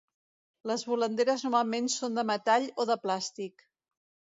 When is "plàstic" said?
3.09-3.69